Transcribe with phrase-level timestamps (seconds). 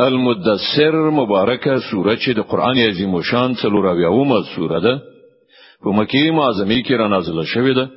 [0.00, 4.94] المدثر مبارکه سوره چې د قران عظیم شان څلوراویاومه سوره ده
[5.82, 7.90] په مکی معظمه کې را نازله شوې ده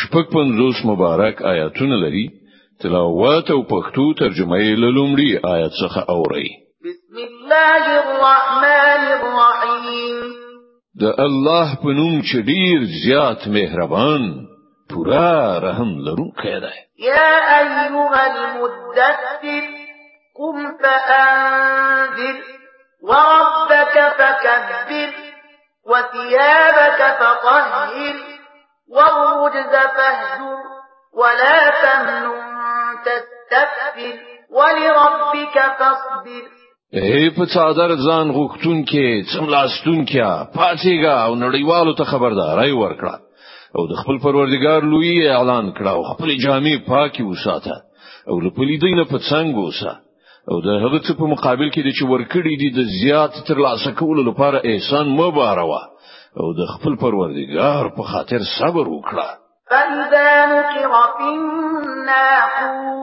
[0.00, 2.30] شپږ پنځوس مبارک آیاتونه لري
[2.82, 6.48] تلاوت او پښتو ترجمه یې لومړی آیت څخه اوري
[6.84, 10.22] بسم الله الرحمن الرحیم
[11.00, 14.46] د الله په نوم چې ډیر زیات مهربان
[14.90, 19.79] پورا رحم لرونکی دی یا ایها المدثر
[20.40, 22.38] قم فأنذر
[23.08, 25.10] وربك فكبر
[25.90, 27.90] وثيابك فطهر
[28.96, 30.60] والرجز فاهجر
[31.20, 32.24] ولا تمن
[33.06, 34.16] تستكبر
[34.58, 36.44] ولربك فاصبر
[36.94, 40.20] هی په څادر ځان غوښتون کې څملاستون کې
[40.58, 43.16] پاتېګا او نړیوالو ته خبرداري ورکړه
[43.76, 47.76] او د خپل پروردګار لوی اعلان کړه او خپل جامې پاکي وساته
[48.28, 50.09] او لپلی پلیدین په څنګه وساته
[50.48, 54.22] او د هغه څه په مقابل کې چې ورکړي دي د زیات تر لاسه کولو
[54.30, 55.80] لپاره احسان مه باروه
[56.40, 59.28] او د خپل پروردګار په خاطر صبر وکړه
[59.70, 63.00] فإذا نقر في الناقور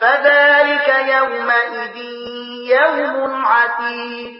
[0.00, 1.96] فذلك يومئذ
[2.76, 3.14] يوم
[3.54, 4.30] عسير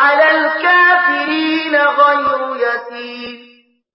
[0.00, 3.32] على الكافرين غير يسير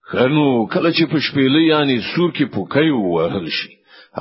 [0.10, 3.72] خنو کله چې په شپېلې یعنی سور کې پوکي وهل شي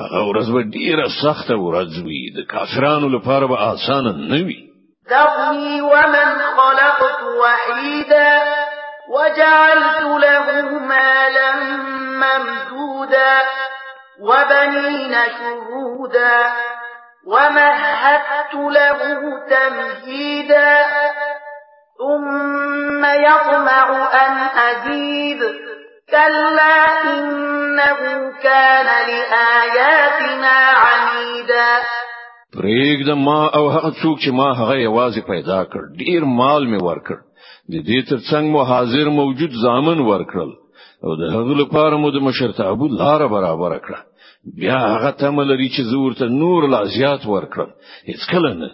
[0.03, 4.59] هغه ورځ به ډیره سخته ورځ وي د کافرانو لپاره به آسان نه وي
[5.11, 8.33] ذرني ومن خلقت وحيدا
[9.14, 11.51] وجعلت له مالا
[12.25, 13.36] ممدودا
[14.28, 16.36] وبنين شهودا
[17.27, 18.98] ومهدت له
[19.55, 20.79] تمهيدا
[22.01, 23.86] ثم يطمع
[24.27, 24.33] أن
[24.70, 25.41] أزيد
[26.15, 28.03] كلا إنه
[28.43, 31.77] كان لآياتنا عنيدا
[32.57, 37.17] پریږد ما او هغه څوک چې ما هغه یوازې پیدا کړ ډیر مال می ورکړ
[37.75, 40.53] د دې ترڅنګ مو حاضر موجود ځامن ورکړل
[41.05, 45.92] او د هغه لپاره مو د مشرتابو لار برابر کړه بیا هغه تمه لري چې
[45.95, 47.73] زورته نور لا زیات ورکړم
[48.13, 48.70] هیڅ کله نه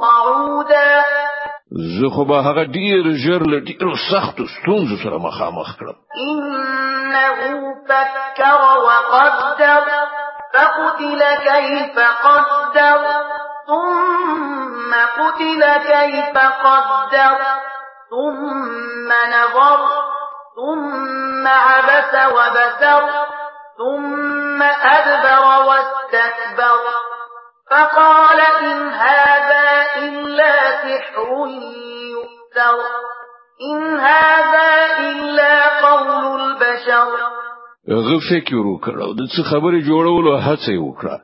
[0.00, 1.42] صعودا
[1.74, 5.96] زه خو به هغه ډیر ژر له ډیر سختو ستونزو سره مخامخ کړم
[6.30, 9.80] انه فکر وقدر
[10.54, 11.20] فقتل
[11.50, 12.98] كيف قدر
[13.66, 15.62] ثم قتل
[15.92, 17.36] كيف قدر
[18.10, 19.78] ثم نظر
[20.58, 23.02] ثم عبس وبسر
[23.78, 26.78] ثم أدبر واستكبر
[27.70, 29.66] فقال إن هذا
[30.06, 30.52] إلا
[30.84, 31.28] سحر
[32.14, 32.76] يؤثر
[33.70, 34.68] إن هذا
[35.08, 35.52] إلا
[35.88, 37.10] قول البشر
[37.88, 41.16] هغه فکر وکړ او د څه خبرې جوړولو هڅه وکړه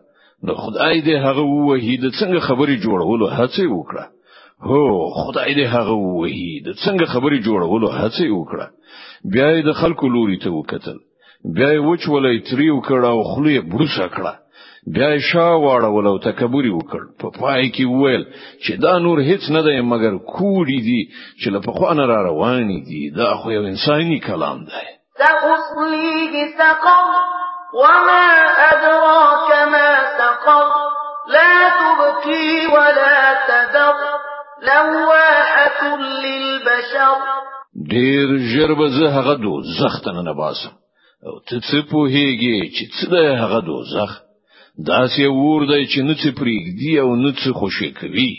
[0.45, 4.05] نو خدای دې هغه وهی د څنګه خبرې جوړولو هڅه وکړه
[4.63, 4.83] هو
[5.25, 8.67] خدای دې هغه وهی د څنګه خبرې جوړولو هڅه وکړه
[9.35, 10.99] بیا یې د خلکو لوري ته وکتل
[11.57, 14.33] بیا وچ ولې تریو کړه او خلې بروسه کړه
[14.87, 18.25] بیا یې شا واړول او تکبر وکړ په پا پای کې وویل
[18.65, 21.01] چې دا نور هیڅ نه دی مګر کوړی دی
[21.41, 24.85] چې له پخوانه را روان دي دا خو یو انساني کلام دی
[25.21, 27.09] سأصليه سقر
[27.83, 28.27] وما
[28.73, 29.91] أدراك ما
[30.21, 30.67] سقر
[31.35, 33.17] لا تبكي ولا
[33.49, 33.97] تذر
[34.69, 35.81] لواحة
[36.25, 37.17] للبشر
[37.93, 40.73] ډیر ژر به زه هغه دوزخ ته نه باسم
[41.27, 44.11] او ته څه پوهیږي چې څه ده هغه دوزخ
[44.89, 48.33] دا سی ور دی چې نه څه پریږدي او نه څه خوشی کوي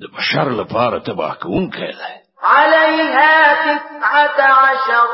[0.00, 2.12] د بشر لپاره تباه کوونکی دی
[2.56, 3.34] عليها
[3.64, 4.38] تسعة
[4.68, 5.08] عشر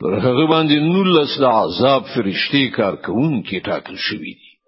[0.00, 4.49] پر هغه باندې نولس د عذاب فرشتي کار کوونکي ټاکل شوي دي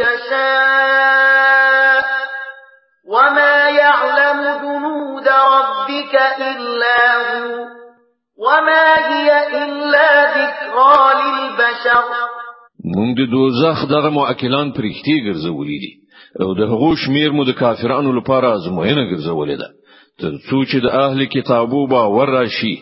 [0.00, 2.04] يشاء
[3.14, 6.14] وما يعلم جنود ربك
[6.50, 7.56] إلا هو
[8.46, 9.28] وما هي
[9.64, 12.06] إلا ذكرى للبشر
[12.96, 15.92] مونږ د دوزخ دغه مؤکلان پرېختي ګرځولې دي
[16.42, 19.68] او د هغو شمیر مو د کافرانو لپاره ازموینه ګرځولې ده
[20.20, 22.74] تر څو چې د اهل کتابو باور راشي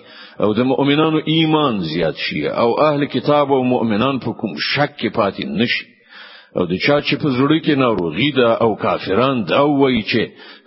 [0.43, 5.11] او د مؤمنانو ایمان زیات شي او اهل کتاب او مؤمنان په کوم شک کې
[5.19, 5.87] پاتې نشي
[6.57, 10.21] او د چا چې په زړه کې ناروغي ده او کافران دا وایي چې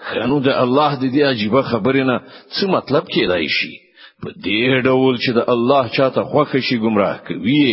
[0.10, 2.18] خنو د الله د دې عجیب خبرې نه
[2.56, 3.72] څه مطلب کېدای شي
[4.22, 7.68] په دې ډول چې د الله چاته خوښ شي گمراه کوي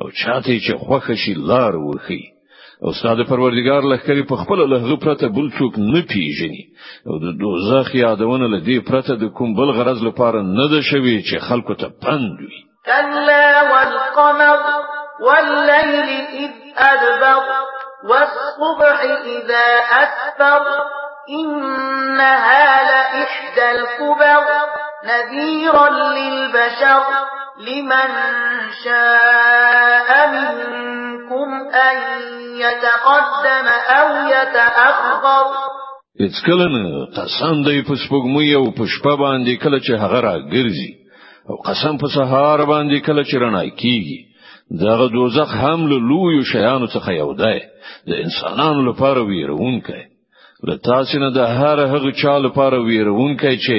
[0.00, 2.22] او چاته چې خوښ شي لار ورخي
[2.84, 6.62] او استاد پروردگار لخرې په خپل لهغه پرته بل څوک نه پیژني
[7.08, 11.36] او د دوزخ یادونه لدی پرته د کوم بل غرض لپاره نه ده شوی چې
[11.48, 12.58] خلکو ته پند وي
[12.88, 14.91] کلا والقمر
[15.26, 17.46] والليل إذ أدبر
[18.08, 19.00] والصبح
[19.36, 19.66] إذا
[20.02, 20.64] أسفر
[21.30, 24.44] إنها لإحدى الكبر
[25.04, 27.02] نذيرا للبشر
[27.66, 28.08] لمن
[28.84, 31.96] شاء منكم أن
[32.64, 33.66] يتقدم
[34.00, 35.72] أو يتأخر
[36.20, 40.90] اڅ کله نه قسم دی په سپوږمۍ او په شپه باندې کله چې هغه راګرځي
[41.50, 44.18] او قسم په سهار باندې کله چې رڼا کیږي
[44.80, 47.60] دغه دوزخ هم له لوی شیانو څخه یو دی
[48.08, 50.02] د انسانانو لپاره ویرونکی
[50.66, 53.76] له تاسو نه د هر هغه چا لپاره ویرونکی چې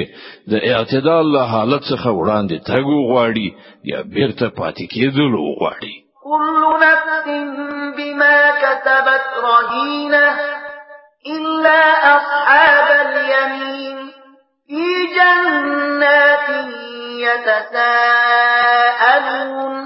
[0.52, 3.48] د اعتدال له حالت څخه وړاندې تګو غواړي
[3.92, 5.96] یا بیرته پاتې کېدل غواړي
[6.26, 7.26] كل نفس
[7.98, 10.26] بما كتبت رهينة
[11.36, 11.80] إلا
[12.16, 13.96] أصحاب اليمين
[14.68, 14.86] في
[15.16, 16.48] جنات
[17.26, 19.76] يتساءلون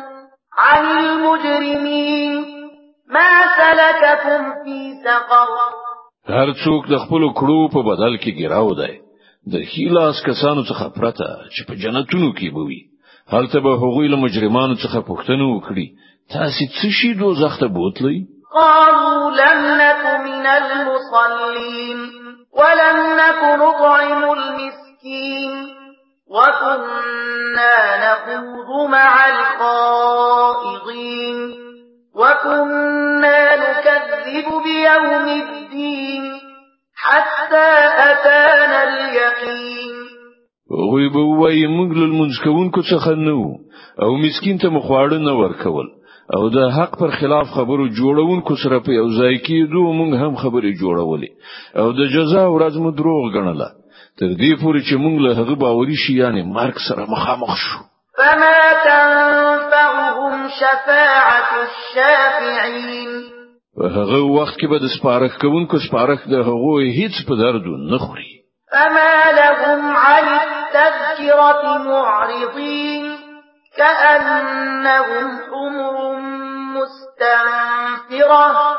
[0.78, 2.44] عن المجرمين
[3.10, 5.50] ما سلككم في سقر
[6.36, 8.92] هر څوک د خپل کړو په بدل کې ګراو دی
[9.52, 12.80] د هیلاس کسانو څخه پرته چې په جنتونو کې بوي
[13.34, 15.86] هلته به هغوی له مجرمانو څخه پوښتنه وکړي
[16.32, 18.18] تاسو څه شي دوزخ ته بوتلی
[18.58, 21.98] قالوا لم نك من المصلين
[22.60, 25.60] ولم نك نطعم المسكين
[26.36, 30.17] وكنا نخوض مع الخائضين
[40.98, 43.52] هغوی به وایي موږ له لمونځ کوونکو څخه نه وو
[44.02, 45.88] او مسکین ته مو خواړه نه ورکول
[46.36, 50.78] او د حق پر خلاف خبرو جوړونکو سره په یو ځای کېدو موږ هم خبرې
[50.80, 51.30] جوړولې
[51.80, 53.68] او د جزا ورځ مو دروغ ګڼله
[54.20, 57.78] تر دې پورې چې موږ له هغه باوري شیانې مرګ سره مخامخ شو
[58.18, 63.22] فما تنفعهم شفاعة الشافعين
[63.80, 68.04] په هغه وخت کې به د سپارښت کوونکو سپارښت د هغوی هیڅ په درد نه
[68.06, 68.28] خوري
[68.72, 70.26] فما لهم عن
[71.18, 73.12] التذكرة معرضين
[73.76, 76.18] كأنهم حمر
[76.74, 78.76] مستنفرة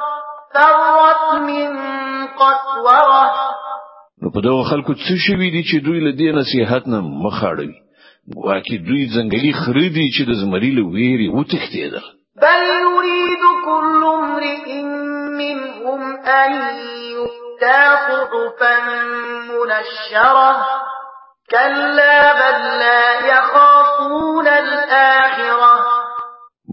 [0.54, 1.70] فرت من
[2.28, 3.24] قسورة
[4.24, 7.76] نو په دغه خلکو څه شوي دي چې دوی له دې نصيحت نه مخ اړوي
[8.38, 12.06] واکه دوی ځنګلي خري دي چې د زمري له ویري وتښتېدل
[12.42, 14.84] بل يريد كل امرئ
[15.42, 16.52] منهم ان
[17.12, 18.74] يؤتى صحفا
[19.50, 20.56] منشره
[21.52, 23.04] كلا بل لا
[23.34, 25.74] يخافون الآخرة